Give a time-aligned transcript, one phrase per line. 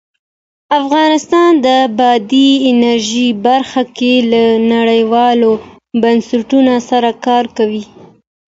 [0.81, 1.67] افغانستان د
[1.97, 4.41] بادي انرژي برخه کې له
[4.73, 5.51] نړیوالو
[6.01, 7.83] بنسټونو سره کار کوي.